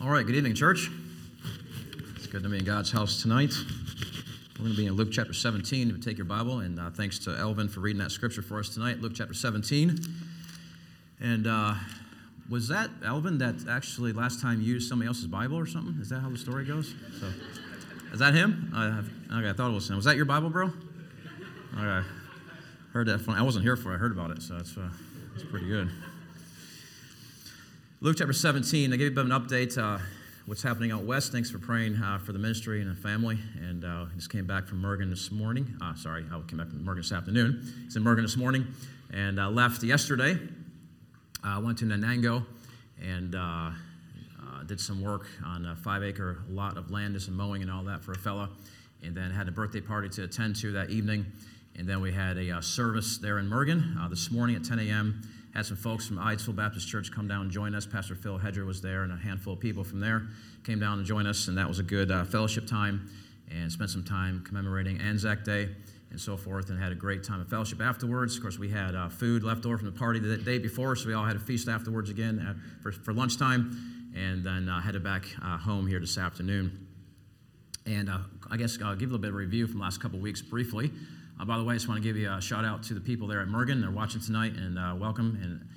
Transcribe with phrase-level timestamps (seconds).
[0.00, 0.90] All right, good evening, church.
[2.14, 3.52] It's good to be in God's house tonight.
[4.56, 5.90] We're going to be in Luke chapter 17.
[5.90, 8.68] If take your Bible, and uh, thanks to Elvin for reading that scripture for us
[8.68, 9.98] tonight, Luke chapter 17.
[11.20, 11.74] And uh,
[12.48, 15.96] was that Elvin that actually last time used somebody else's Bible or something?
[16.00, 16.94] Is that how the story goes?
[17.18, 17.26] So,
[18.12, 18.72] is that him?
[18.72, 19.96] Uh, okay, I thought it was him.
[19.96, 20.70] Was that your Bible, bro?
[21.76, 22.06] Okay,
[22.92, 23.22] heard that.
[23.22, 23.90] From, I wasn't here for.
[23.90, 23.96] it.
[23.96, 24.90] I heard about it, so that's uh,
[25.34, 25.90] that's pretty good.
[28.00, 29.98] Luke chapter 17, I gave you an update uh,
[30.46, 31.32] what's happening out west.
[31.32, 33.40] Thanks for praying uh, for the ministry and the family.
[33.60, 35.76] And uh, just came back from Murgon this morning.
[35.82, 37.60] Uh, sorry, I came back from Murgon this afternoon.
[37.86, 38.68] It's in Murgon this morning
[39.12, 40.38] and uh, left yesterday.
[41.42, 42.46] I went to Nanango
[43.02, 43.72] and uh,
[44.68, 47.82] did some work on a five acre lot of land, did some mowing and all
[47.82, 48.48] that for a fella.
[49.02, 51.26] And then had a birthday party to attend to that evening.
[51.74, 55.20] And then we had a service there in Murgon this morning at 10 a.m
[55.58, 57.84] had some folks from Eidsvold Baptist Church come down and join us.
[57.84, 60.28] Pastor Phil Hedger was there, and a handful of people from there
[60.64, 63.10] came down and joined us, and that was a good uh, fellowship time.
[63.50, 65.70] And spent some time commemorating Anzac Day
[66.12, 68.36] and so forth, and had a great time of fellowship afterwards.
[68.36, 71.08] Of course, we had uh, food left over from the party the day before, so
[71.08, 75.02] we all had a feast afterwards again at, for, for lunchtime, and then uh, headed
[75.02, 76.86] back uh, home here this afternoon.
[77.84, 80.20] And uh, I guess I'll give a little bit of review from the last couple
[80.20, 80.92] weeks briefly.
[81.40, 83.00] Uh, by the way, I just want to give you a shout out to the
[83.00, 83.80] people there at Murgon.
[83.80, 85.38] They're watching tonight, and uh, welcome.
[85.40, 85.68] And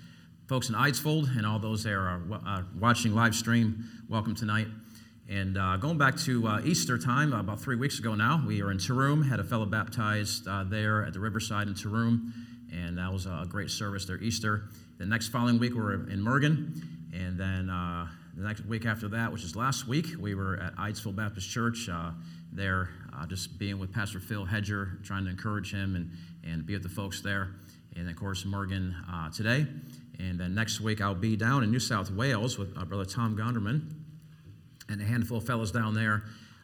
[0.47, 4.65] folks in Eidsvold and all those that are uh, watching live stream, welcome tonight.
[5.29, 8.71] And uh, going back to uh, Easter time, about three weeks ago now, we were
[8.71, 12.31] in Taroom, had a fellow baptized uh, there at the Riverside in Taroom,
[12.73, 14.63] and that was a great service there Easter.
[14.97, 16.81] The next following week, we were in Murgon,
[17.13, 21.15] and then the next week after that, which is last week, we were at Eidsvold
[21.15, 21.87] Baptist Church
[22.51, 22.89] there,
[23.21, 26.11] uh, just being with Pastor Phil Hedger, trying to encourage him and,
[26.43, 27.49] and be with the folks there.
[27.95, 29.67] And of course, Murgon uh, today.
[30.19, 33.35] And then next week, I'll be down in New South Wales with uh, Brother Tom
[33.35, 33.93] Gonderman
[34.89, 36.23] and a handful of fellows down there.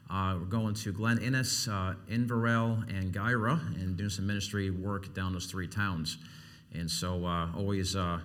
[0.10, 5.14] Uh, we're going to Glen Innes, uh, Inverell, and Guyra and doing some ministry work
[5.14, 6.18] down those three towns.
[6.74, 8.20] And so, uh, always uh,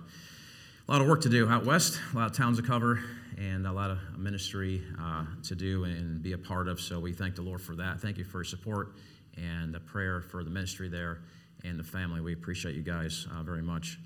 [0.87, 2.99] a lot of work to do out west, a lot of towns to cover,
[3.37, 6.79] and a lot of ministry uh, to do and be a part of.
[6.79, 7.99] So we thank the Lord for that.
[7.99, 8.93] Thank you for your support
[9.37, 11.19] and the prayer for the ministry there
[11.63, 12.21] and the family.
[12.21, 13.97] We appreciate you guys uh, very much.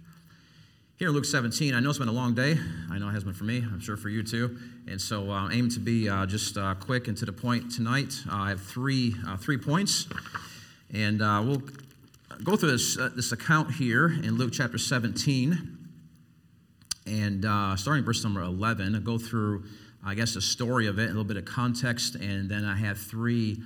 [0.97, 2.57] Here in Luke 17, I know it's been a long day.
[2.89, 3.57] I know it has been for me.
[3.57, 4.57] I'm sure for you too.
[4.87, 8.15] And so uh, aim to be uh, just uh, quick and to the point tonight.
[8.27, 10.07] Uh, I have three, uh, three points.
[10.91, 11.61] And uh, we'll
[12.43, 15.76] go through this, this account here in Luke chapter 17
[17.07, 19.63] and uh, starting verse number 11, I'll go through,
[20.05, 22.97] I guess, a story of it, a little bit of context, and then I have
[22.97, 23.63] three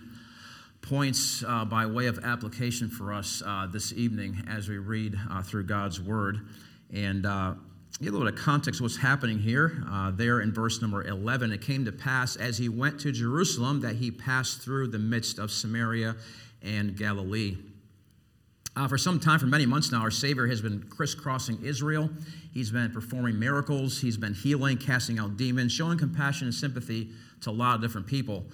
[0.82, 5.42] points uh, by way of application for us uh, this evening as we read uh,
[5.42, 6.48] through God's Word.
[6.94, 7.56] And uh,
[8.00, 9.84] get a little bit of context what's happening here.
[9.90, 13.82] Uh, there in verse number 11, it came to pass as he went to Jerusalem
[13.82, 16.16] that he passed through the midst of Samaria
[16.62, 17.58] and Galilee.
[18.74, 22.10] Uh, for some time, for many months now, our Savior has been crisscrossing Israel.
[22.54, 24.00] He's been performing miracles.
[24.00, 27.10] He's been healing, casting out demons, showing compassion and sympathy
[27.42, 28.46] to a lot of different people.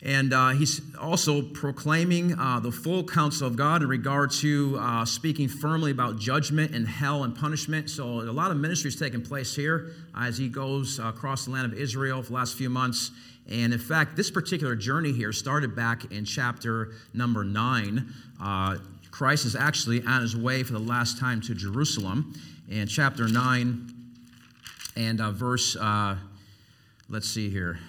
[0.00, 5.04] And uh, he's also proclaiming uh, the full counsel of God in regard to uh,
[5.04, 7.90] speaking firmly about judgment and hell and punishment.
[7.90, 11.70] So, a lot of ministry is taking place here as he goes across the land
[11.70, 13.10] of Israel for the last few months.
[13.50, 18.12] And in fact, this particular journey here started back in chapter number nine.
[19.18, 22.40] Christ is actually on his way for the last time to Jerusalem.
[22.68, 23.92] In chapter 9
[24.94, 26.16] and uh, verse, uh,
[27.08, 27.80] let's see here,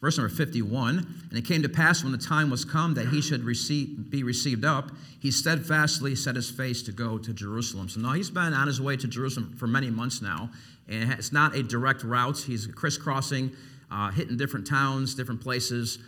[0.00, 0.96] verse number 51
[1.28, 4.22] And it came to pass when the time was come that he should receive, be
[4.22, 7.90] received up, he steadfastly set his face to go to Jerusalem.
[7.90, 10.48] So now he's been on his way to Jerusalem for many months now.
[10.88, 13.54] And it's not a direct route, he's crisscrossing,
[13.90, 15.98] uh, hitting different towns, different places.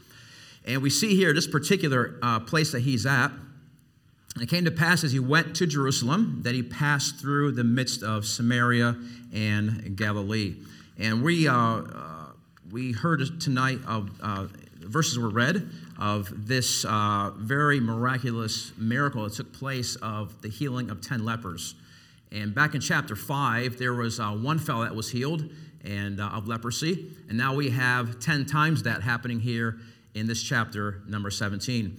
[0.67, 3.31] And we see here this particular uh, place that he's at
[4.41, 8.03] it came to pass as he went to Jerusalem that he passed through the midst
[8.03, 8.97] of Samaria
[9.33, 10.57] and Galilee.
[10.99, 12.27] And we, uh, uh,
[12.71, 14.47] we heard tonight of uh,
[14.81, 20.91] verses were read of this uh, very miraculous miracle that took place of the healing
[20.91, 21.77] of 10 lepers.
[22.33, 25.49] And back in chapter 5, there was uh, one fellow that was healed
[25.85, 27.07] and uh, of leprosy.
[27.29, 29.79] And now we have 10 times that happening here
[30.15, 31.97] in this chapter, number 17.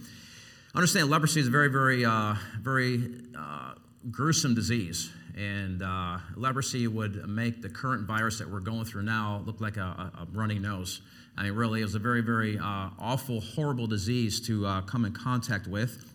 [0.76, 3.72] Understand leprosy is a very, very, uh, very uh,
[4.10, 5.10] gruesome disease.
[5.34, 9.78] And uh, leprosy would make the current virus that we're going through now look like
[9.78, 11.00] a, a running nose.
[11.34, 15.06] I mean, really, it was a very, very uh, awful, horrible disease to uh, come
[15.06, 16.12] in contact with.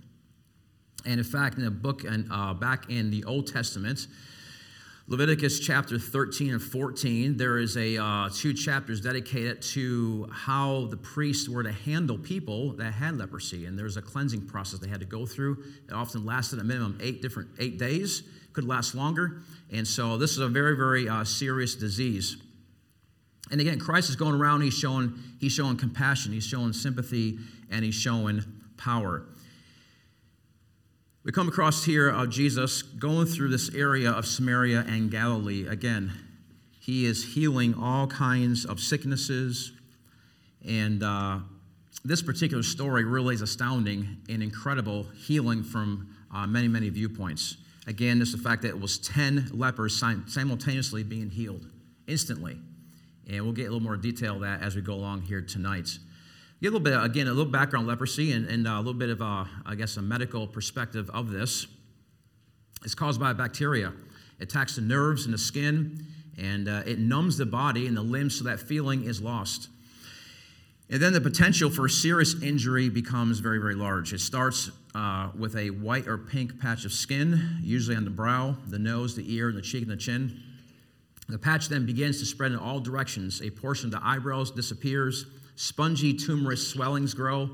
[1.07, 4.05] And in fact, in the book and uh, back in the Old Testament,
[5.07, 10.97] Leviticus chapter 13 and 14, there is a uh, two chapters dedicated to how the
[10.97, 14.99] priests were to handle people that had leprosy, and there's a cleansing process they had
[14.99, 15.63] to go through.
[15.89, 20.33] It often lasted a minimum eight different eight days, could last longer, and so this
[20.33, 22.37] is a very very uh, serious disease.
[23.49, 24.61] And again, Christ is going around.
[24.61, 27.39] He's showing he's showing compassion, he's showing sympathy,
[27.71, 28.43] and he's showing
[28.77, 29.25] power.
[31.23, 35.67] We come across here of Jesus going through this area of Samaria and Galilee.
[35.67, 36.11] Again,
[36.79, 39.71] he is healing all kinds of sicknesses.
[40.67, 41.37] And uh,
[42.03, 47.57] this particular story really is astounding and incredible healing from uh, many, many viewpoints.
[47.85, 51.67] Again, just the fact that it was 10 lepers simultaneously being healed
[52.07, 52.57] instantly.
[53.29, 55.99] And we'll get a little more detail of that as we go along here tonight.
[56.61, 59.19] A little bit, again, a little background leprosy and, and uh, a little bit of,
[59.19, 61.65] a, I guess, a medical perspective of this.
[62.85, 63.91] It's caused by a bacteria.
[64.39, 66.05] It attacks the nerves and the skin,
[66.37, 69.69] and uh, it numbs the body and the limbs so that feeling is lost.
[70.91, 74.13] And then the potential for serious injury becomes very, very large.
[74.13, 78.55] It starts uh, with a white or pink patch of skin, usually on the brow,
[78.67, 80.39] the nose, the ear, and the cheek, and the chin.
[81.27, 83.41] The patch then begins to spread in all directions.
[83.41, 85.25] A portion of the eyebrows disappears
[85.61, 87.47] Spongy, tumorous swellings grow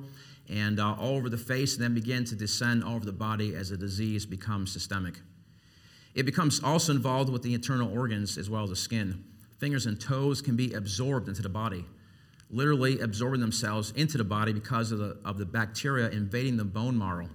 [0.48, 3.54] and uh, all over the face, and then begin to descend all over the body
[3.54, 5.16] as the disease becomes systemic.
[6.16, 9.26] It becomes also involved with the internal organs as well as the skin.
[9.58, 11.84] Fingers and toes can be absorbed into the body,
[12.50, 16.98] literally absorbing themselves into the body because of the, of the bacteria invading the bone
[16.98, 17.28] marrow,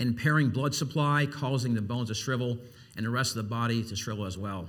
[0.00, 2.56] impairing blood supply, causing the bones to shrivel,
[2.96, 4.66] and the rest of the body to shrivel as well.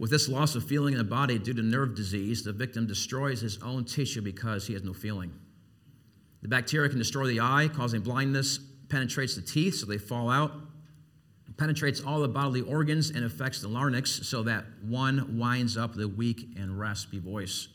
[0.00, 3.42] With this loss of feeling in the body due to nerve disease, the victim destroys
[3.42, 5.30] his own tissue because he has no feeling.
[6.40, 8.58] The bacteria can destroy the eye, causing blindness,
[8.88, 10.52] penetrates the teeth so they fall out,
[11.58, 16.08] penetrates all the bodily organs, and affects the larynx so that one winds up a
[16.08, 17.68] weak and raspy voice.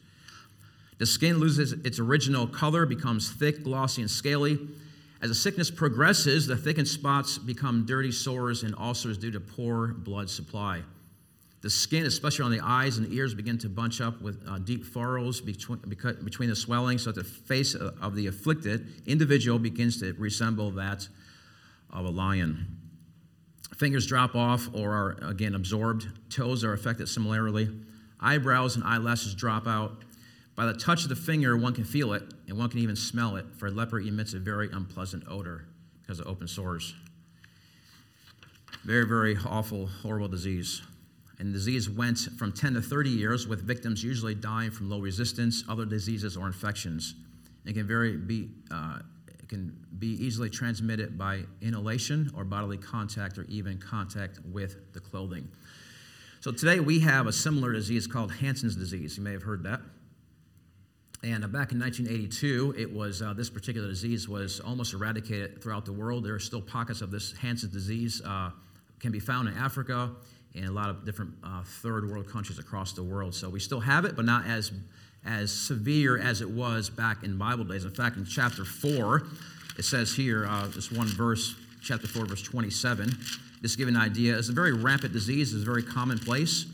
[0.98, 4.58] The skin loses its original color, becomes thick, glossy, and scaly.
[5.22, 9.90] As the sickness progresses, the thickened spots become dirty sores and ulcers due to poor
[9.90, 10.82] blood supply.
[11.66, 14.86] The skin, especially on the eyes and ears, begin to bunch up with uh, deep
[14.86, 15.80] furrows between,
[16.24, 21.08] between the swelling, so that the face of the afflicted individual begins to resemble that
[21.90, 22.68] of a lion.
[23.78, 26.06] Fingers drop off or are again absorbed.
[26.30, 27.68] Toes are affected similarly.
[28.20, 30.04] Eyebrows and eyelashes drop out.
[30.56, 33.38] By the touch of the finger, one can feel it, and one can even smell
[33.38, 35.66] it, for a leper emits a very unpleasant odor
[36.04, 36.94] because of open sores.
[38.84, 40.84] Very, very awful, horrible disease.
[41.40, 45.00] And the disease went from 10 to 30 years, with victims usually dying from low
[45.00, 47.16] resistance, other diseases, or infections.
[47.66, 53.38] It can, very be, uh, it can be easily transmitted by inhalation or bodily contact
[53.38, 55.50] or even contact with the clothing.
[56.40, 59.18] So today we have a similar disease called Hansen's disease.
[59.18, 59.82] You may have heard that.
[61.24, 65.86] And uh, back in 1982, it was uh, this particular disease was almost eradicated throughout
[65.86, 66.24] the world.
[66.24, 68.52] There are still pockets of this Hansen's disease uh,
[69.00, 70.12] can be found in Africa,
[70.56, 73.36] in a lot of different uh, third world countries across the world.
[73.36, 74.72] So we still have it, but not as,
[75.26, 77.86] as severe as it was back in Bible days.
[77.86, 79.24] In fact, in chapter 4,
[79.78, 83.12] it says here, uh, this one verse, chapter 4, verse 27,
[83.62, 86.66] just to give an idea, it's a very rampant disease, it's very commonplace.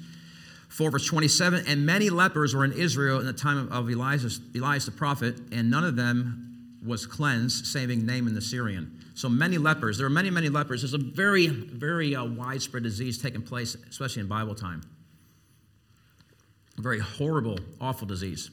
[0.70, 4.40] 4 verse 27, and many lepers were in Israel in the time of, of Elias,
[4.56, 6.52] Elias the prophet, and none of them
[6.86, 8.98] was cleansed, saving Naaman the Syrian.
[9.14, 9.98] So many lepers.
[9.98, 10.82] There are many, many lepers.
[10.82, 14.82] There's a very, very uh, widespread disease taking place, especially in Bible time.
[16.78, 18.52] A very horrible, awful disease.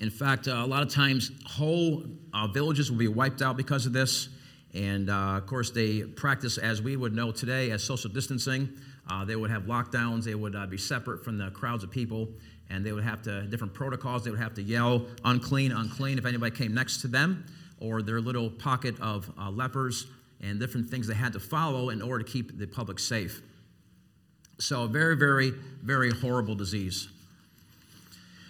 [0.00, 3.86] In fact, uh, a lot of times whole uh, villages will be wiped out because
[3.86, 4.28] of this.
[4.74, 8.68] And uh, of course, they practice, as we would know today, as social distancing.
[9.10, 12.28] Uh, they would have lockdowns, they would uh, be separate from the crowds of people,
[12.68, 16.24] and they would have to, different protocols, they would have to yell, unclean, unclean, if
[16.24, 17.44] anybody came next to them
[17.80, 20.06] or their little pocket of uh, lepers
[20.42, 23.42] and different things they had to follow in order to keep the public safe.
[24.58, 27.08] So, a very, very, very horrible disease.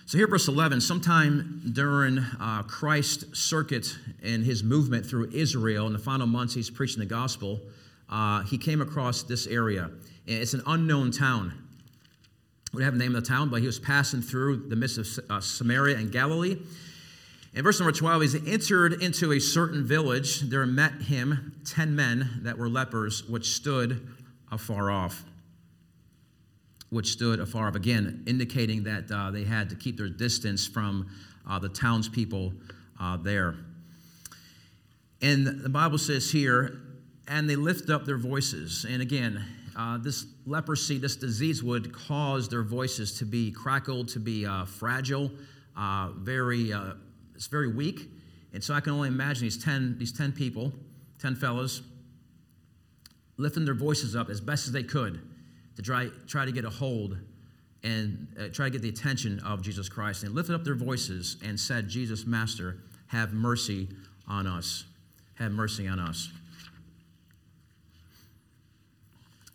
[0.07, 5.93] So, here, verse 11, sometime during uh, Christ's circuit and his movement through Israel in
[5.93, 7.61] the final months he's preaching the gospel,
[8.09, 9.91] uh, he came across this area.
[10.27, 11.53] It's an unknown town.
[12.73, 14.99] We don't have the name of the town, but he was passing through the midst
[14.99, 16.57] of uh, Samaria and Galilee.
[17.53, 21.97] In verse number 12, as he entered into a certain village, there met him ten
[21.97, 24.07] men that were lepers, which stood
[24.53, 25.25] afar off.
[26.91, 31.11] Which stood afar off, again, indicating that uh, they had to keep their distance from
[31.49, 32.53] uh, the townspeople
[33.01, 33.57] uh, there.
[35.21, 36.81] And the Bible says here,
[37.27, 38.87] and they lift up their voices.
[38.89, 39.45] And again,
[39.77, 44.65] uh, this leprosy, this disease would cause their voices to be crackled, to be uh,
[44.67, 45.31] fragile,
[45.77, 46.95] uh, very, uh,
[47.41, 48.11] it's very weak.
[48.53, 50.75] And so I can only imagine these 10, these 10 people,
[51.21, 51.81] 10 fellows,
[53.39, 55.23] lifting their voices up as best as they could
[55.77, 57.17] to try, try to get a hold
[57.83, 60.23] and uh, try to get the attention of Jesus Christ.
[60.23, 63.89] And they lifted up their voices and said, Jesus, Master, have mercy
[64.29, 64.85] on us.
[65.37, 66.31] Have mercy on us.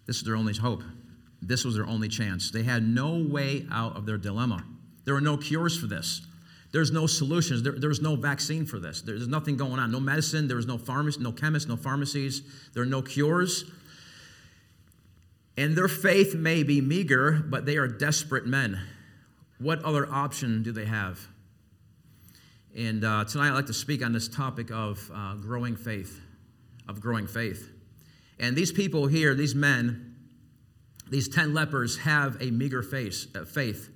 [0.08, 0.82] This is their only hope.
[1.40, 2.50] This was their only chance.
[2.50, 4.64] They had no way out of their dilemma.
[5.04, 6.26] There were no cures for this.
[6.76, 7.64] There's no solutions.
[7.64, 9.00] There, there's no vaccine for this.
[9.00, 9.94] There's nothing going on.
[9.94, 10.50] No medicine.
[10.50, 12.42] There's no pharmacy, no chemists, no pharmacies.
[12.74, 13.64] There are no cures.
[15.56, 18.78] And their faith may be meager, but they are desperate men.
[19.58, 21.26] What other option do they have?
[22.76, 26.20] And uh, tonight I'd like to speak on this topic of uh, growing faith,
[26.90, 27.72] of growing faith.
[28.38, 30.18] And these people here, these men,
[31.10, 33.95] these 10 lepers have a meager face, uh, faith.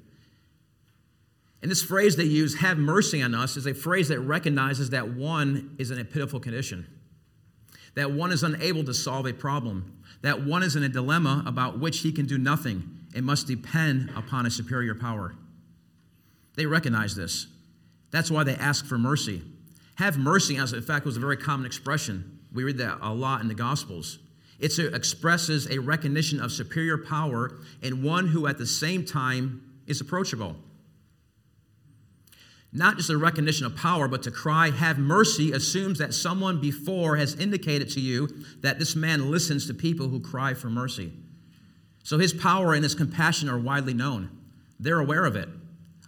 [1.62, 5.10] And this phrase they use, have mercy on us, is a phrase that recognizes that
[5.10, 6.88] one is in a pitiful condition,
[7.96, 11.80] that one is unable to solve a problem, that one is in a dilemma about
[11.80, 12.84] which he can do nothing
[13.16, 15.36] and must depend upon a superior power.
[16.56, 17.48] They recognize this.
[18.12, 19.42] That's why they ask for mercy.
[19.96, 22.40] Have mercy, as in fact was a very common expression.
[22.54, 24.20] We read that a lot in the Gospels.
[24.60, 30.02] It expresses a recognition of superior power and one who at the same time is
[30.02, 30.56] approachable.
[32.72, 37.18] Not just a recognition of power, but to cry, have mercy, assumes that someone before
[37.18, 38.28] has indicated to you
[38.62, 41.12] that this man listens to people who cry for mercy.
[42.04, 44.30] So his power and his compassion are widely known.
[44.80, 45.50] They're aware of it,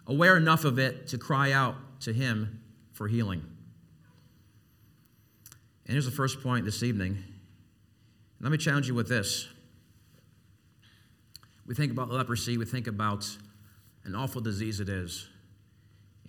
[0.06, 3.44] aware enough of it to cry out to him for healing.
[5.86, 7.24] And here's the first point this evening.
[8.39, 9.48] Let me challenge you with this.
[11.65, 13.27] We think about leprosy, we think about
[14.03, 15.27] an awful disease it is.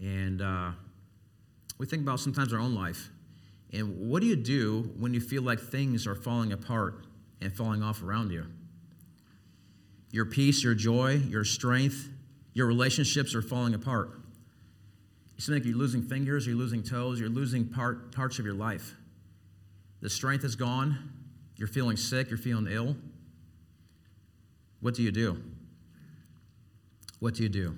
[0.03, 0.73] And uh,
[1.79, 3.09] we think about sometimes our own life.
[3.73, 7.07] And what do you do when you feel like things are falling apart
[7.41, 8.47] and falling off around you?
[10.11, 12.11] Your peace, your joy, your strength,
[12.53, 14.11] your relationships are falling apart.
[15.37, 18.55] You seem like you're losing fingers, you're losing toes, you're losing part, parts of your
[18.55, 18.97] life.
[20.01, 21.13] The strength is gone,
[21.57, 22.97] you're feeling sick, you're feeling ill.
[24.81, 25.41] What do you do?
[27.21, 27.77] What do you do?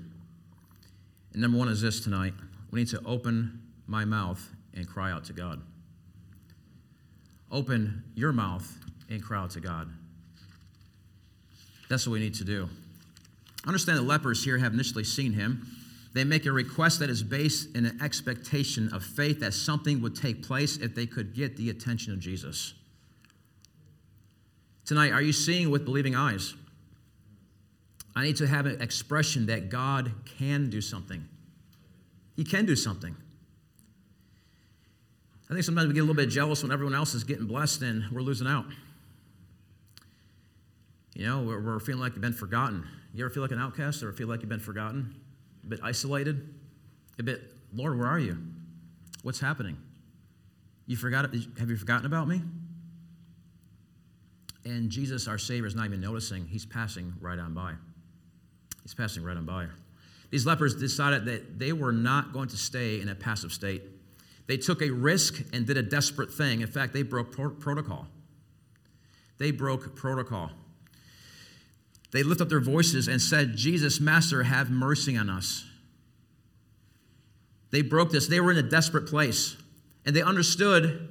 [1.34, 2.32] And number one is this tonight
[2.70, 5.60] we need to open my mouth and cry out to God.
[7.52, 8.66] Open your mouth
[9.10, 9.88] and cry out to God.
[11.88, 12.68] That's what we need to do.
[13.66, 15.66] Understand the lepers here have initially seen him.
[16.12, 20.14] They make a request that is based in an expectation of faith that something would
[20.14, 22.74] take place if they could get the attention of Jesus.
[24.84, 26.54] Tonight, are you seeing with believing eyes?
[28.16, 31.26] I need to have an expression that God can do something.
[32.36, 33.16] He can do something.
[35.50, 37.82] I think sometimes we get a little bit jealous when everyone else is getting blessed
[37.82, 38.64] and we're losing out.
[41.14, 42.86] You know, we're, we're feeling like you've been forgotten.
[43.12, 45.14] You ever feel like an outcast or feel like you've been forgotten?
[45.64, 46.54] A bit isolated?
[47.18, 47.40] A bit,
[47.72, 48.38] Lord, where are you?
[49.22, 49.76] What's happening?
[50.86, 52.42] You forgot, have you forgotten about me?
[54.64, 56.46] And Jesus, our Savior, is not even noticing.
[56.46, 57.74] He's passing right on by.
[58.84, 59.66] He's passing right on by.
[60.30, 63.82] These lepers decided that they were not going to stay in a passive state.
[64.46, 66.60] They took a risk and did a desperate thing.
[66.60, 68.06] In fact, they broke pro- protocol.
[69.38, 70.50] They broke protocol.
[72.12, 75.64] They lifted up their voices and said, Jesus, Master, have mercy on us.
[77.70, 78.28] They broke this.
[78.28, 79.56] They were in a desperate place.
[80.06, 81.08] And they understood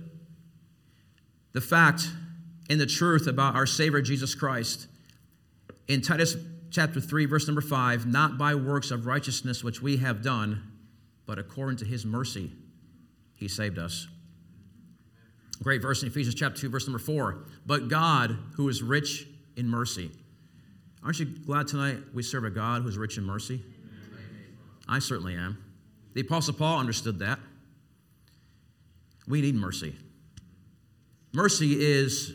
[1.52, 2.08] the fact
[2.70, 4.88] and the truth about our Savior Jesus Christ.
[5.88, 6.36] In Titus
[6.74, 10.62] chapter 3, verse number 5 not by works of righteousness which we have done,
[11.26, 12.52] but according to his mercy,
[13.38, 14.08] he saved us.
[15.62, 17.46] Great verse in Ephesians chapter 2, verse number 4.
[17.66, 20.12] But God, who is rich in mercy.
[21.04, 23.62] Aren't you glad tonight we serve a God who is rich in mercy?
[24.88, 25.58] I certainly am.
[26.14, 27.40] The Apostle Paul understood that.
[29.28, 29.96] We need mercy.
[31.34, 32.34] Mercy is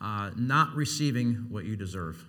[0.00, 2.24] uh, not receiving what you deserve.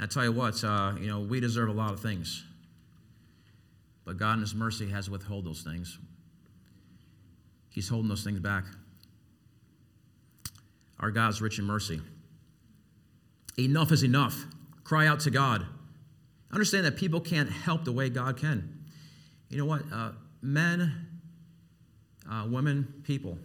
[0.00, 2.44] I tell you what, uh, you know, we deserve a lot of things.
[4.04, 5.98] But God in His mercy has withheld those things.
[7.70, 8.64] He's holding those things back.
[11.00, 12.00] Our God's rich in mercy.
[13.58, 14.44] Enough is enough.
[14.84, 15.66] Cry out to God.
[16.52, 18.84] Understand that people can't help the way God can.
[19.48, 19.82] You know what?
[19.92, 20.10] Uh,
[20.42, 21.08] men,
[22.30, 23.38] uh, women, people,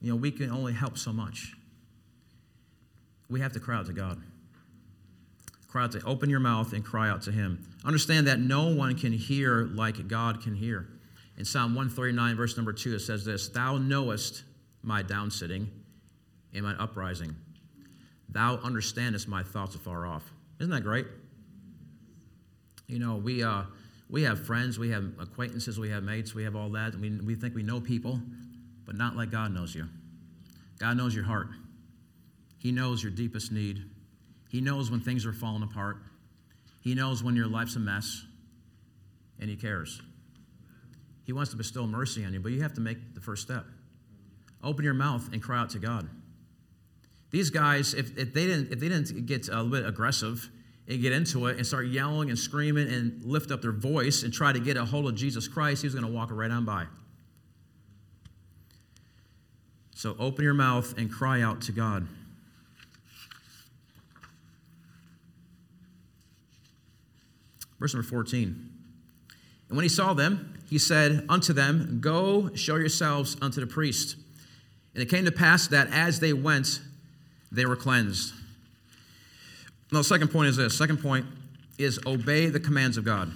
[0.00, 1.54] you know, we can only help so much.
[3.28, 4.20] We have to cry out to God.
[5.74, 7.66] Cry out to open your mouth and cry out to Him.
[7.84, 10.86] Understand that no one can hear like God can hear.
[11.36, 14.44] In Psalm 139, verse number 2, it says this Thou knowest
[14.84, 15.66] my downsitting
[16.54, 17.34] and my uprising.
[18.28, 20.22] Thou understandest my thoughts afar off.
[20.60, 21.06] Isn't that great?
[22.86, 23.64] You know, we, uh,
[24.08, 26.92] we have friends, we have acquaintances, we have mates, we have all that.
[26.92, 28.20] and We, we think we know people,
[28.86, 29.88] but not like God knows you.
[30.78, 31.48] God knows your heart,
[32.58, 33.82] He knows your deepest need,
[34.54, 35.96] He knows when things are falling apart,
[36.80, 38.24] He knows when your life's a mess,
[39.40, 40.00] and He cares.
[41.24, 43.64] He wants to bestow mercy on you, but you have to make the first step.
[44.62, 46.08] Open your mouth and cry out to God.
[47.32, 50.48] These guys, if, if, they, didn't, if they didn't get a little bit aggressive
[50.86, 54.32] and get into it and start yelling and screaming and lift up their voice and
[54.32, 56.64] try to get a hold of Jesus Christ, he was going to walk right on
[56.64, 56.86] by.
[59.96, 62.06] So open your mouth and cry out to God.
[67.84, 68.70] Verse number 14.
[69.68, 74.16] And when he saw them, he said unto them, Go show yourselves unto the priest.
[74.94, 76.80] And it came to pass that as they went,
[77.52, 78.32] they were cleansed.
[79.92, 80.78] Now, the second point is this.
[80.78, 81.26] Second point
[81.76, 83.30] is obey the commands of God.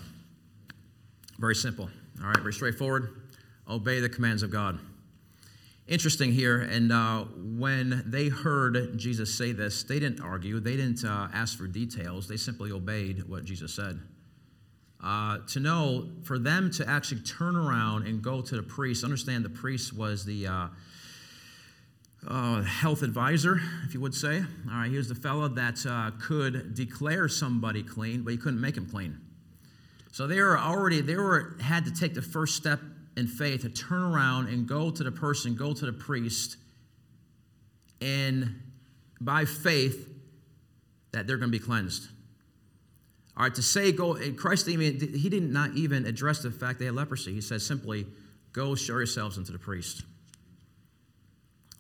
[1.39, 1.91] Very simple.
[2.19, 3.21] All right, very straightforward.
[3.69, 4.79] Obey the commands of God.
[5.89, 11.05] Interesting here, and uh, when they heard Jesus say this, they didn't argue, they didn't
[11.05, 14.01] uh, ask for details, they simply obeyed what Jesus said.
[15.03, 19.45] Uh, to know, for them to actually turn around and go to the priest, understand
[19.45, 20.67] the priest was the uh,
[22.27, 24.39] uh, health advisor, if you would say.
[24.39, 28.61] All right, he was the fellow that uh, could declare somebody clean, but he couldn't
[28.61, 29.21] make him clean.
[30.11, 32.81] So they were already, they were, had to take the first step
[33.17, 36.57] in faith to turn around and go to the person, go to the priest,
[38.01, 38.61] and
[39.21, 40.09] by faith
[41.13, 42.09] that they're going to be cleansed.
[43.39, 46.87] All right, to say go, Christ even, he did not even address the fact they
[46.87, 47.33] had leprosy.
[47.33, 48.05] He said simply,
[48.53, 50.03] go show yourselves unto the priest.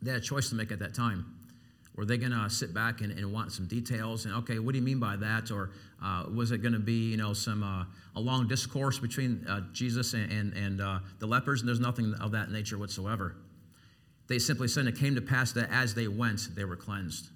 [0.00, 1.34] They had a choice to make at that time.
[1.96, 4.24] Were they going to sit back and, and, want some details?
[4.24, 5.50] And okay, what do you mean by that?
[5.50, 9.44] Or uh, was it going to be, you know, some uh, a long discourse between
[9.48, 11.60] uh, Jesus and and, and uh, the lepers?
[11.60, 13.34] And there's nothing of that nature whatsoever.
[14.28, 17.30] They simply said it came to pass that as they went, they were cleansed.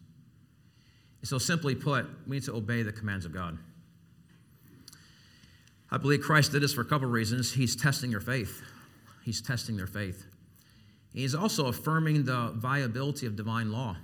[1.25, 3.59] So simply put, we need to obey the commands of God.
[5.93, 7.53] I believe Christ did this for a couple of reasons.
[7.53, 8.63] He's testing your faith.
[9.25, 10.25] He's testing their faith.
[11.13, 13.99] He's also affirming the viability of divine law.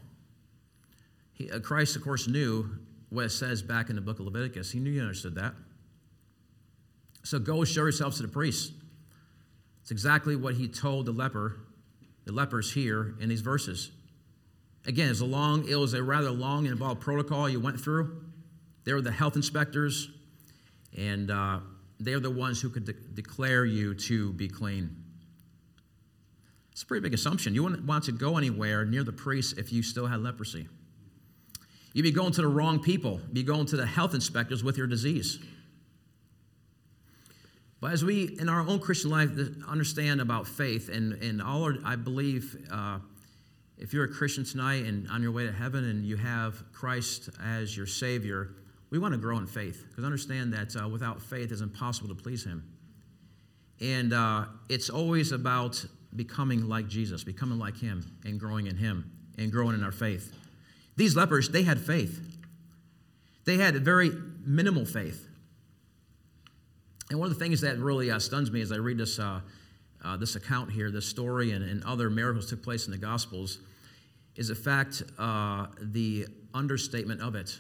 [1.33, 2.69] He, uh, Christ, of course, knew
[3.09, 4.71] what it says back in the book of Leviticus.
[4.71, 5.55] He knew you understood that.
[7.25, 8.71] So go show yourselves to the priests.
[9.81, 11.57] It's exactly what he told the leper,
[12.27, 13.93] the lepers here in these verses.
[14.87, 18.25] Again, it's a long, it was a rather long and involved protocol you went through.
[18.85, 20.11] They were the health inspectors,
[20.95, 21.61] and uh,
[22.01, 25.05] they're the ones who could de- declare you to be clean.
[26.73, 27.55] It's a pretty big assumption.
[27.55, 30.69] You wouldn't want to go anywhere near the priest if you still had leprosy.
[31.93, 34.77] You'd be going to the wrong people, You'd be going to the health inspectors with
[34.77, 35.41] your disease.
[37.81, 39.31] But as we, in our own Christian life,
[39.67, 42.99] understand about faith, and, and all, our, I believe, uh,
[43.77, 47.31] if you're a Christian tonight and on your way to heaven and you have Christ
[47.43, 48.51] as your Savior,
[48.91, 52.15] we want to grow in faith because understand that uh, without faith, it's impossible to
[52.15, 52.65] please Him.
[53.81, 55.85] And uh, it's always about
[56.17, 60.33] becoming like Jesus, becoming like Him, and growing in Him, and growing in our faith.
[60.97, 62.21] These lepers, they had faith.
[63.45, 64.11] They had a very
[64.45, 65.27] minimal faith.
[67.11, 69.41] And one of the things that really uh, stuns me as I read this, uh,
[70.05, 73.59] uh, this account here, this story, and, and, other miracles took place in the Gospels,
[74.37, 77.59] is the fact uh, the understatement of it.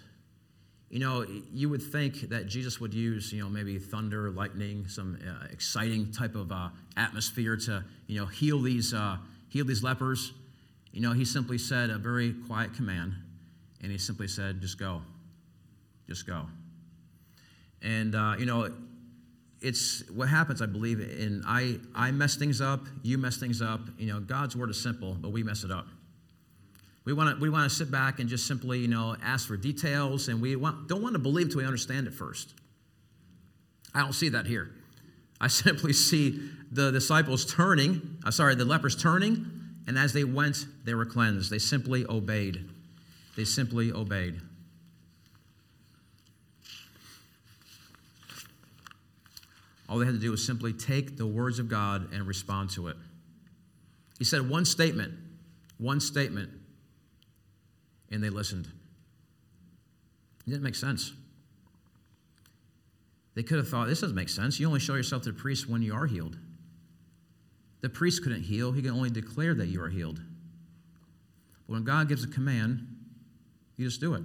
[0.90, 5.18] You know, you would think that Jesus would use, you know, maybe thunder, lightning, some
[5.22, 10.32] uh, exciting type of uh, atmosphere to, you know, heal these, uh, heal these lepers.
[10.92, 13.12] You know, he simply said a very quiet command,
[13.82, 15.02] and he simply said, just go.
[16.08, 16.46] Just go.
[17.82, 18.72] And, uh, you know,
[19.60, 23.80] it's what happens, I believe, and I, I mess things up, you mess things up.
[23.98, 25.86] You know, God's word is simple, but we mess it up.
[27.08, 29.56] We want to we want to sit back and just simply, you know, ask for
[29.56, 32.52] details, and we want, don't want to believe till we understand it first.
[33.94, 34.72] I don't see that here.
[35.40, 36.38] I simply see
[36.70, 39.46] the disciples turning, uh, sorry, the lepers turning,
[39.86, 41.50] and as they went, they were cleansed.
[41.50, 42.68] They simply obeyed.
[43.38, 44.42] They simply obeyed.
[49.88, 52.88] All they had to do was simply take the words of God and respond to
[52.88, 52.98] it.
[54.18, 55.14] He said one statement
[55.78, 56.50] One statement,
[58.10, 58.68] and they listened.
[60.46, 61.12] It didn't make sense.
[63.34, 64.58] They could have thought, this doesn't make sense.
[64.58, 66.36] You only show yourself to the priest when you are healed.
[67.82, 70.20] The priest couldn't heal, he can only declare that you are healed.
[71.66, 72.86] But when God gives a command,
[73.76, 74.22] you just do it.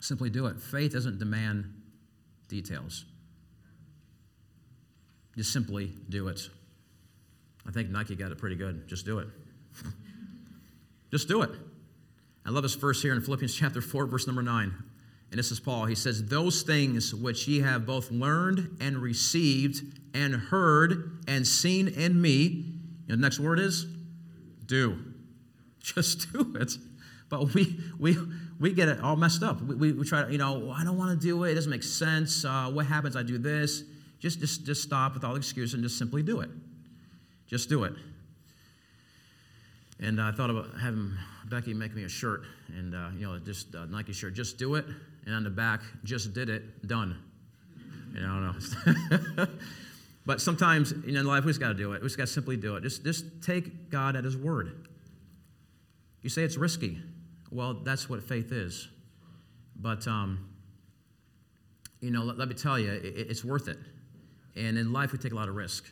[0.00, 0.60] Simply do it.
[0.60, 1.72] Faith doesn't demand
[2.48, 3.04] details.
[5.36, 6.40] Just simply do it.
[7.66, 8.88] I think Nike got it pretty good.
[8.88, 9.28] Just do it.
[11.10, 11.50] just do it.
[12.48, 14.72] I love this verse here in Philippians chapter 4, verse number 9.
[15.30, 15.84] And this is Paul.
[15.84, 19.82] He says, Those things which ye have both learned and received
[20.14, 22.64] and heard and seen in me.
[23.06, 23.84] the next word is
[24.64, 24.98] do.
[25.80, 26.72] Just do it.
[27.28, 28.16] But we, we,
[28.58, 29.60] we get it all messed up.
[29.60, 31.50] We, we, we try to, you know, I don't want to do it.
[31.50, 32.46] It doesn't make sense.
[32.46, 33.14] Uh, what happens?
[33.14, 33.82] I do this.
[34.20, 36.48] Just, just, just stop with all the excuses and just simply do it.
[37.46, 37.92] Just do it.
[40.00, 41.12] And I thought about having
[41.46, 44.34] Becky make me a shirt, and uh, you know, just a Nike shirt.
[44.34, 44.84] Just do it,
[45.26, 47.18] and on the back, just did it, done.
[48.14, 49.46] You know, I don't know.
[50.26, 52.02] but sometimes you know, in life, we just got to do it.
[52.02, 52.82] We just got to simply do it.
[52.82, 54.86] Just, just take God at His word.
[56.22, 57.00] You say it's risky.
[57.50, 58.88] Well, that's what faith is.
[59.74, 60.48] But um,
[62.00, 63.78] you know, let, let, me tell you, it, it's worth it.
[64.54, 65.84] And in life, we take a lot of risk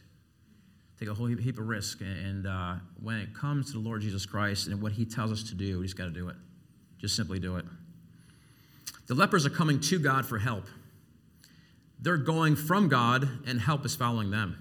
[0.99, 2.01] take a whole heap of risk.
[2.01, 5.43] And uh, when it comes to the Lord Jesus Christ and what He tells us
[5.45, 6.37] to do, we just got to do it.
[6.99, 7.65] Just simply do it.
[9.07, 10.67] The lepers are coming to God for help.
[12.01, 14.59] They're going from God, and help is following them.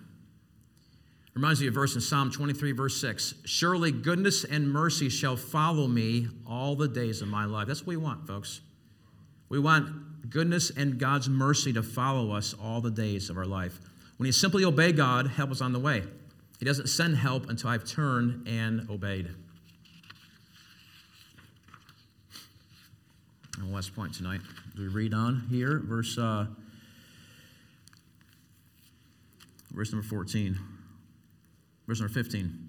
[1.34, 3.34] Reminds me of a verse in Psalm 23, verse 6.
[3.44, 7.68] Surely goodness and mercy shall follow me all the days of my life.
[7.68, 8.62] That's what we want, folks.
[9.50, 13.80] We want goodness and God's mercy to follow us all the days of our life.
[14.18, 16.04] When you simply obey God, help is on the way.
[16.60, 19.30] He doesn't send help until I've turned and obeyed.
[23.58, 24.42] And last point tonight.
[24.78, 26.48] We read on here, verse uh,
[29.72, 30.58] verse number 14.
[31.88, 32.60] Verse number 15.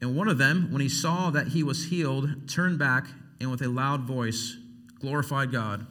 [0.00, 3.06] And one of them, when he saw that he was healed, turned back
[3.40, 4.56] and with a loud voice
[5.00, 5.86] glorified God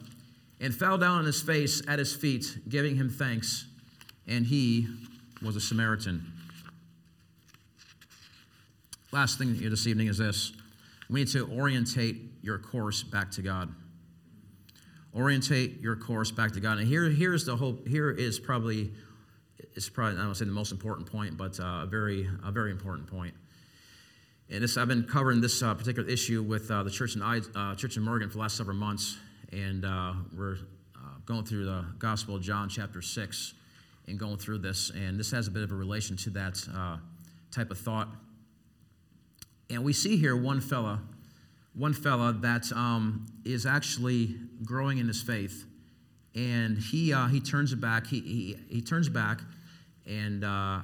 [0.60, 3.66] and fell down on his face at his feet, giving him thanks.
[4.26, 4.88] And he
[5.42, 6.32] was a Samaritan.
[9.10, 10.52] Last thing here this evening is this
[11.08, 13.74] we need to orientate your course back to God.
[15.16, 16.76] Orientate your course back to God.
[16.76, 18.92] And here, here's the whole, here is probably,
[19.74, 22.70] it's probably, I don't say the most important point, but uh, a very, a very
[22.70, 23.32] important point.
[24.50, 27.74] And this, I've been covering this uh, particular issue with uh, the church in, uh,
[27.76, 29.16] church in Murgon for the last several months.
[29.52, 30.58] And uh, we're
[30.94, 33.54] uh, going through the Gospel of John, chapter 6,
[34.06, 34.90] and going through this.
[34.90, 36.62] And this has a bit of a relation to that
[37.50, 38.08] type of thought.
[39.70, 41.02] And we see here one fella,
[41.74, 45.66] one fella that um, is actually growing in his faith.
[46.34, 49.40] And he, uh, he turns back, he, he, he turns back,
[50.06, 50.80] and uh,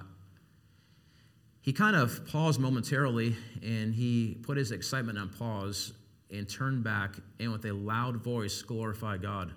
[1.62, 5.92] he kind of paused momentarily, and he put his excitement on pause
[6.31, 9.53] and turned back, and with a loud voice glorified God.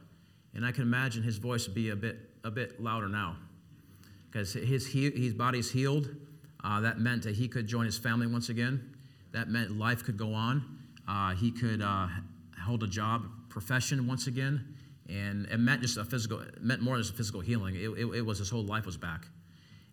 [0.54, 3.36] And I can imagine his voice would be a bit, a bit louder now,
[4.30, 6.16] because his, his body's healed.
[6.64, 8.97] Uh, that meant that he could join his family once again.
[9.32, 10.64] That meant life could go on.
[11.08, 12.08] Uh, he could uh,
[12.62, 14.76] hold a job, profession once again,
[15.10, 16.40] and it meant just a physical.
[16.40, 17.76] It meant more than just physical healing.
[17.76, 19.26] It, it, it was his whole life was back.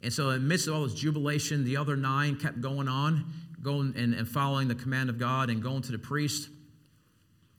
[0.03, 3.33] And so, in the midst of all this jubilation, the other nine kept going on,
[3.63, 6.49] going and, and following the command of God and going to the priest.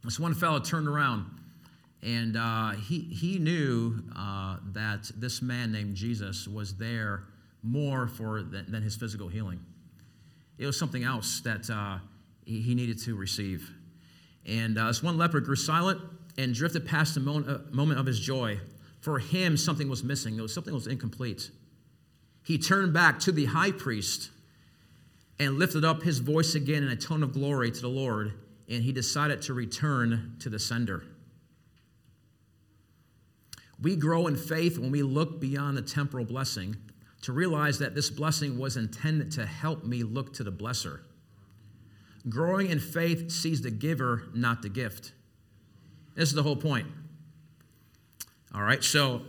[0.04, 1.26] This one fellow turned around
[2.06, 7.24] and uh, he, he knew uh, that this man named Jesus was there
[7.64, 9.60] more for than, than his physical healing.
[10.58, 12.00] It was something else that uh,
[12.46, 13.72] he, needed to receive.
[14.46, 16.02] And uh, this one leper grew silent
[16.38, 18.60] and drifted past the moment, uh, moment of his joy.
[19.02, 21.52] For him, something was missing, was, something was incomplete.
[22.44, 24.30] He turned back to the high priest
[25.40, 28.34] and lifted up his voice again in a tone of glory to the Lord,
[28.70, 31.04] and he decided to return to the sender.
[33.82, 36.78] We grow in faith when we look beyond the temporal blessing
[37.26, 41.00] to realize that this blessing was intended to help me look to the blesser.
[42.30, 45.12] Growing in faith sees the giver, not the gift.
[46.14, 46.86] This is the whole point.
[48.54, 49.24] All right, so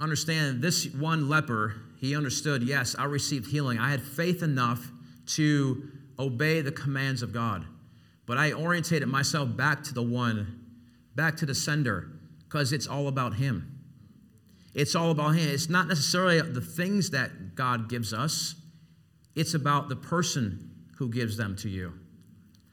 [0.00, 3.78] understand this one leper, he understood, yes, I received healing.
[3.78, 4.90] I had faith enough
[5.36, 7.64] to obey the commands of God.
[8.26, 10.64] But I orientated myself back to the one,
[11.14, 12.08] back to the sender,
[12.40, 13.77] because it's all about him.
[14.74, 15.48] It's all about Him.
[15.48, 18.54] It's not necessarily the things that God gives us,
[19.34, 21.92] it's about the person who gives them to you.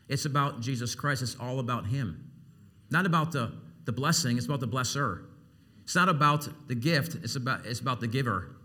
[0.07, 1.21] It's about Jesus Christ.
[1.21, 2.31] It's all about Him.
[2.89, 3.53] Not about the,
[3.85, 5.25] the blessing, it's about the blesser.
[5.83, 8.55] It's not about the gift, it's about, it's about the giver.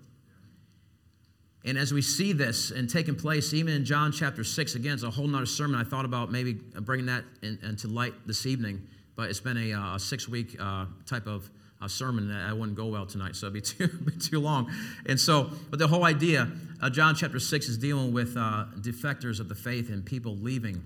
[1.65, 5.03] And as we see this and taking place, even in John chapter 6, again, it's
[5.03, 5.79] a whole nother sermon.
[5.79, 8.81] I thought about maybe bringing that in, into light this evening,
[9.15, 12.77] but it's been a, uh, six week uh, type of uh, sermon that I wouldn't
[12.77, 14.71] go well tonight, so it'd be too, be too long.
[15.07, 19.41] And so, but the whole idea, uh, John chapter 6 is dealing with uh, defectors
[19.41, 20.83] of the faith and people leaving,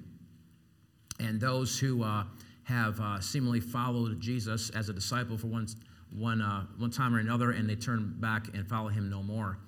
[1.21, 2.25] and those who uh,
[2.65, 5.69] have seemingly followed Jesus as a disciple for one,
[6.11, 6.41] one,
[6.79, 9.59] one time or another, and they turn back and follow him no more.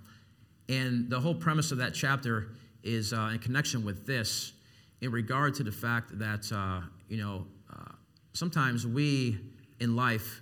[0.69, 2.49] And the whole premise of that chapter
[2.83, 4.53] is uh, in connection with this,
[5.01, 7.93] in regard to the fact that, uh, you know, uh,
[8.33, 9.39] sometimes we
[9.81, 10.41] in life,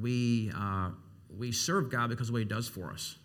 [0.00, 0.90] we, uh,
[1.36, 3.16] we serve God because of what He does for us.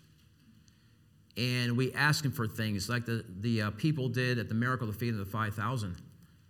[1.38, 4.88] And we ask Him for things like the, the uh, people did at the miracle
[4.88, 5.96] of the feeding of the 5,000.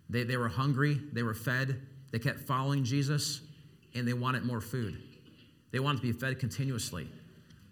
[0.08, 1.80] They, they were hungry, they were fed,
[2.10, 3.40] they kept following Jesus,
[3.94, 5.00] and they wanted more food.
[5.70, 7.08] They wanted to be fed continuously.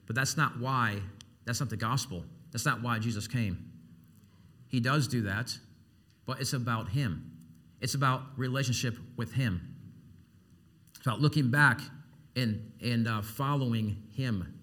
[0.07, 1.01] But that's not why
[1.45, 2.25] that's not the gospel.
[2.53, 3.71] That's not why Jesus came.
[4.69, 5.57] He does do that,
[6.27, 7.31] but it's about Him.
[7.81, 9.75] It's about relationship with Him.
[10.91, 11.81] It's about looking back
[12.37, 14.55] and, and uh, following Him.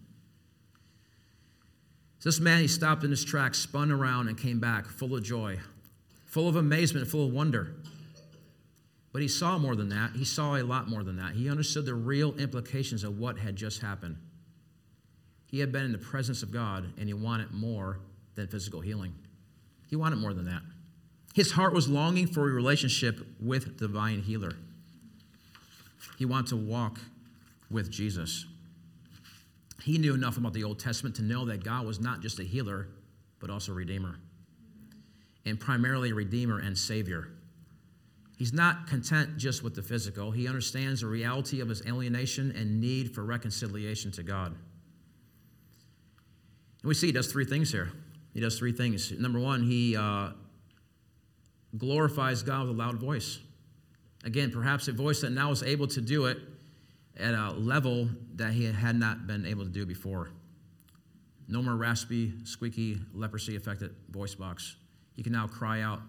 [2.19, 5.23] So this man, he stopped in his tracks, spun around, and came back full of
[5.23, 5.59] joy,
[6.25, 7.75] full of amazement, full of wonder.
[9.13, 10.11] But he saw more than that.
[10.15, 11.33] He saw a lot more than that.
[11.33, 14.17] He understood the real implications of what had just happened.
[15.47, 17.99] He had been in the presence of God and he wanted more
[18.35, 19.15] than physical healing.
[19.89, 20.61] He wanted more than that.
[21.33, 24.53] His heart was longing for a relationship with the divine healer.
[26.17, 26.99] He wanted to walk
[27.69, 28.45] with Jesus.
[29.83, 32.43] He knew enough about the Old Testament to know that God was not just a
[32.43, 32.87] healer,
[33.39, 34.19] but also redeemer,
[35.45, 37.29] and primarily a redeemer and savior.
[38.37, 42.79] He's not content just with the physical, he understands the reality of his alienation and
[42.79, 44.55] need for reconciliation to God.
[46.81, 47.91] And we see he does three things here.
[48.33, 49.11] He does three things.
[49.11, 50.29] Number one, he uh,
[51.75, 53.39] glorifies God with a loud voice.
[54.23, 56.37] Again, perhaps a voice that now is able to do it
[57.19, 60.29] at a level that he had not been able to do before.
[61.47, 64.75] No more raspy, squeaky, leprosy affected voice box.
[65.15, 66.01] He can now cry out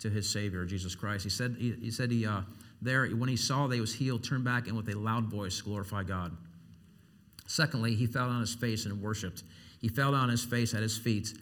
[0.00, 1.24] to his Savior, Jesus Christ.
[1.24, 2.42] He said, he, he said he, uh,
[2.80, 5.60] there, when he saw that he was healed, turned back and with a loud voice
[5.60, 6.36] glorify God.
[7.46, 9.44] Secondly, he fell on his face and worshiped.
[9.80, 11.32] He fell on his face at his feet,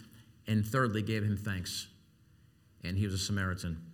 [0.47, 1.89] and thirdly, gave him thanks.
[2.85, 3.90] And he was a Samaritan.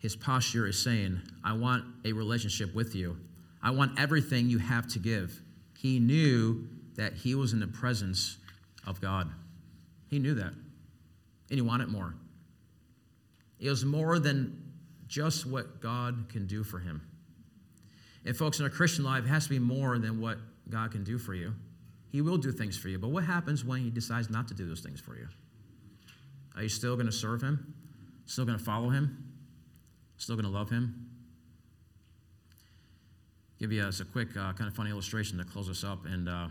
[0.00, 3.16] His posture is saying, I want a relationship with you.
[3.62, 5.40] I want everything you have to give.
[5.78, 8.38] He knew that he was in the presence
[8.86, 9.30] of God.
[10.08, 10.52] He knew that.
[10.52, 12.14] And he wanted more.
[13.58, 14.72] It was more than
[15.06, 17.02] just what God can do for him.
[18.24, 21.04] And, folks, in a Christian life, it has to be more than what God can
[21.04, 21.54] do for you.
[22.10, 22.98] He will do things for you.
[22.98, 25.28] But what happens when He decides not to do those things for you?
[26.56, 27.74] Are you still going to serve Him?
[28.26, 29.29] Still going to follow Him?
[30.20, 31.08] Still going to love Him?
[33.58, 36.04] Give you a quick, uh, kind of funny illustration to close us up.
[36.04, 36.48] And uh,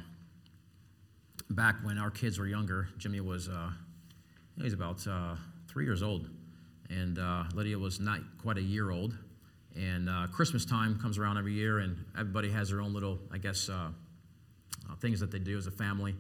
[1.51, 3.69] back when our kids were younger, Jimmy was uh,
[4.59, 5.35] he's about uh,
[5.67, 6.27] three years old,
[6.89, 9.15] and uh, Lydia was not quite a year old.
[9.75, 13.37] And uh, Christmas time comes around every year, and everybody has their own little, I
[13.37, 13.89] guess uh,
[14.99, 16.15] things that they do as a family.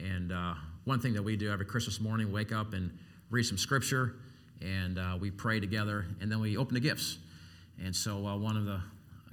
[0.00, 0.54] And uh,
[0.84, 2.90] one thing that we do every Christmas morning, wake up and
[3.28, 4.14] read some scripture,
[4.60, 7.18] and uh, we pray together, and then we open the gifts.
[7.82, 8.80] And so uh, one of the,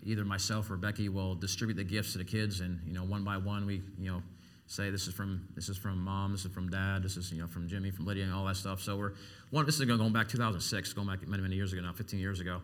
[0.03, 3.23] either myself or Becky will distribute the gifts to the kids, and you know, one
[3.23, 4.21] by one, we you know
[4.67, 7.41] say this is from this is from mom, this is from dad, this is you
[7.41, 8.81] know from Jimmy, from Lydia, and all that stuff.
[8.81, 9.13] So we're
[9.51, 9.65] one.
[9.65, 12.61] This is going back 2006, going back many many years ago now, 15 years ago,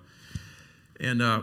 [1.00, 1.22] and.
[1.22, 1.42] Uh,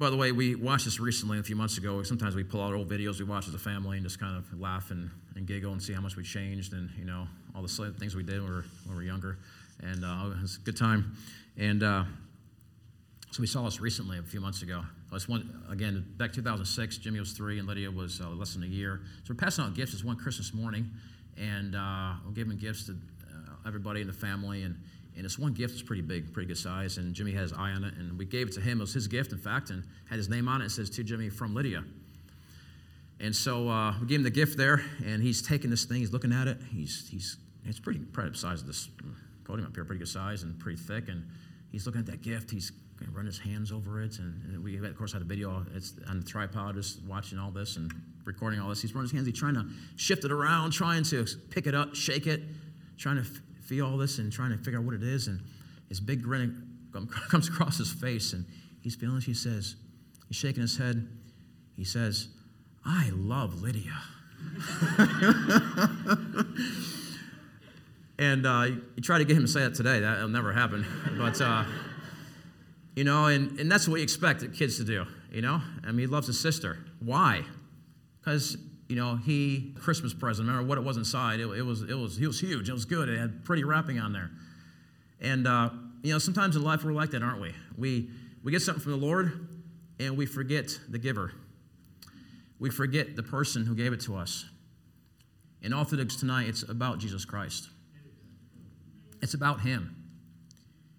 [0.00, 2.02] by the way, we watched this recently a few months ago.
[2.02, 4.58] Sometimes we pull out old videos we watch as a family and just kind of
[4.58, 7.94] laugh and, and giggle and see how much we changed and, you know, all the
[7.98, 9.36] things we did when we were, when we were younger.
[9.82, 11.16] And uh, it was a good time.
[11.56, 12.04] And uh,
[13.30, 14.82] so we saw this recently a few months ago.
[15.12, 18.66] This one, again, back 2006, Jimmy was three and Lydia was uh, less than a
[18.66, 19.00] year.
[19.24, 20.90] So we're passing out gifts this one Christmas morning.
[21.36, 24.62] And uh, we're giving gifts to uh, everybody in the family.
[24.62, 24.76] And
[25.16, 27.72] and this one gift was pretty big, pretty good size, and Jimmy had his eye
[27.72, 28.78] on it, and we gave it to him.
[28.78, 30.66] It was his gift, in fact, and had his name on it.
[30.66, 31.84] It says to Jimmy from Lydia.
[33.18, 36.12] And so uh, we gave him the gift there, and he's taking this thing, he's
[36.12, 36.58] looking at it.
[36.72, 38.88] He's, he's, it's pretty, pretty size of this
[39.50, 41.08] podium up here, pretty good size and pretty thick.
[41.08, 41.26] And
[41.72, 42.50] he's looking at that gift.
[42.50, 44.18] He's going to run his hands over it.
[44.18, 47.50] And, and, we, of course, had a video it's on the tripod, just watching all
[47.50, 47.92] this and
[48.24, 48.80] recording all this.
[48.80, 49.26] He's running his hands.
[49.26, 52.42] He's trying to shift it around, trying to pick it up, shake it,
[52.96, 55.26] trying to feel all this and trying to figure out what it is.
[55.26, 55.40] And
[55.88, 56.68] his big grin
[57.28, 58.44] comes across his face, and
[58.80, 59.24] he's feeling this.
[59.24, 59.74] He says,
[60.28, 61.08] he's shaking his head.
[61.76, 62.28] He says,
[62.84, 63.98] I love Lydia.
[68.20, 70.00] and uh, you try to get him to say that today.
[70.00, 70.86] That'll never happen.
[71.18, 71.64] But, uh,
[72.94, 75.60] you know, and, and that's what we expect kids to do, you know?
[75.82, 76.78] I mean, he loves his sister.
[77.00, 77.44] Why?
[78.18, 81.40] Because, you know, he, Christmas present, remember what it was inside?
[81.40, 82.68] It, it, was, it, was, it was huge.
[82.68, 83.08] It was good.
[83.08, 84.30] It had pretty wrapping on there.
[85.20, 85.70] And, uh,
[86.02, 87.54] you know, sometimes in life we're like that, aren't we?
[87.78, 88.10] We,
[88.42, 89.48] we get something from the Lord
[89.98, 91.32] and we forget the giver.
[92.58, 94.44] We forget the person who gave it to us.
[95.62, 97.70] And all through tonight, it's about Jesus Christ.
[99.22, 99.96] It's about Him.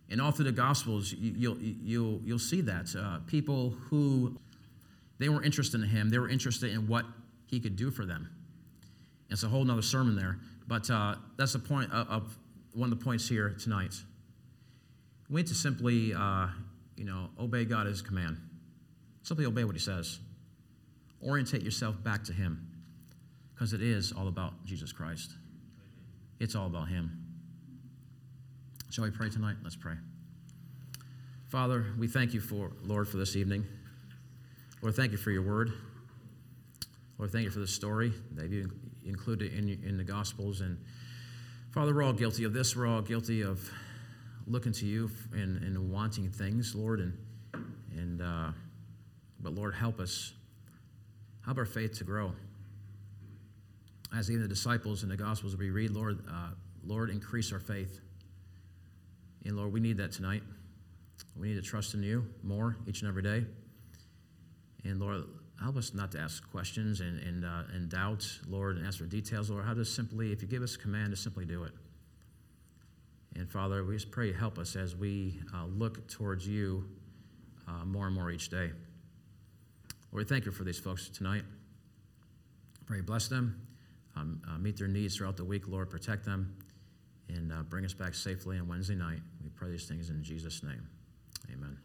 [0.10, 2.94] And all through the Gospels, you'll, you'll, you'll see that.
[2.96, 4.38] Uh, people who,
[5.20, 7.06] they weren't interested in Him, they were interested in what
[7.48, 8.30] He could do for them.
[9.30, 10.40] It's a whole other sermon there.
[10.68, 12.38] But uh, that's the point of, of,
[12.74, 13.94] one of the points here tonight.
[15.30, 16.48] We need to simply, uh,
[16.96, 18.38] you know, obey God as command.
[19.24, 20.20] Simply obey what He says.
[21.26, 22.68] Orientate yourself back to Him
[23.54, 25.32] because it is all about Jesus Christ.
[26.40, 27.21] It's all about Him.
[28.92, 29.56] Shall we pray tonight?
[29.64, 29.94] Let's pray.
[31.48, 33.66] Father, we thank you for, Lord, for this evening.
[34.82, 35.72] Lord, thank you for your word.
[37.18, 38.70] Lord, thank you for the story that you
[39.06, 40.60] included in, in the Gospels.
[40.60, 40.78] And
[41.72, 42.76] Father, we're all guilty of this.
[42.76, 43.66] We're all guilty of
[44.46, 47.00] looking to you and, and wanting things, Lord.
[47.00, 47.18] And,
[47.96, 48.52] and uh,
[49.40, 50.34] but Lord, help us.
[51.46, 52.34] Help our faith to grow.
[54.14, 56.50] As even the disciples in the Gospels we read, Lord, uh,
[56.86, 58.02] Lord, increase our faith.
[59.46, 60.44] And Lord, we need that tonight.
[61.36, 63.46] We need to trust in you more each and every day.
[64.84, 65.24] And Lord,
[65.62, 69.06] help us not to ask questions and, and, uh, and doubt, Lord, and ask for
[69.06, 69.66] details, Lord.
[69.66, 71.72] How to simply, if you give us a command, to simply do it.
[73.36, 76.86] And Father, we just pray help us as we uh, look towards you
[77.68, 78.72] uh, more and more each day.
[80.12, 81.44] Lord, we thank you for these folks tonight.
[82.86, 83.62] Pray bless them,
[84.18, 85.90] um, uh, meet their needs throughout the week, Lord.
[85.90, 86.54] Protect them
[87.36, 89.20] and uh, bring us back safely on Wednesday night.
[89.44, 90.88] We pray these things in Jesus' name.
[91.54, 91.78] Amen.